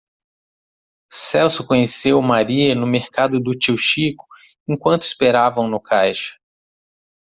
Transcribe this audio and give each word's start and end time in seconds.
celso 1.11 1.63
conheceu 1.63 2.19
maria 2.23 2.73
no 2.73 2.87
mercado 2.87 3.39
do 3.39 3.51
tio 3.51 3.77
chico 3.77 4.25
enquanto 4.67 5.03
esperavam 5.03 5.67
no 5.69 5.79
caixa 5.79 6.39